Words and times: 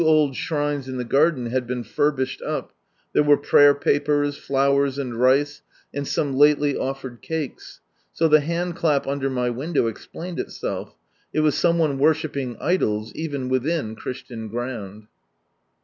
old 0.03 0.31
s 0.31 0.37
65 0.39 0.45
shrines 0.47 0.89
in 0.89 0.97
the 0.97 1.03
garden 1.03 1.45
had 1.51 1.67
been 1.67 1.83
furbished 1.83 2.41
up, 2.41 2.73
there 3.13 3.21
were 3.21 3.37
prayer 3.37 3.75
papers, 3.75 4.35
flowers, 4.35 4.97
and 4.97 5.17
rice, 5.21 5.61
and 5.93 6.07
some 6.07 6.33
lately 6.35 6.75
offered 6.75 7.21
cakes, 7.21 7.81
so 8.11 8.27
the 8.27 8.39
hand 8.39 8.75
clap 8.75 9.05
under 9.05 9.29
my 9.29 9.47
window 9.47 9.85
explained 9.85 10.39
itself, 10.39 10.95
it 11.33 11.41
was 11.41 11.53
some 11.53 11.77
one 11.77 11.99
wor 11.99 12.15
shipping 12.15 12.57
idols, 12.59 13.13
even 13.13 13.47
within 13.47 13.95
Chrislian 13.95 14.49
ground. 14.49 15.05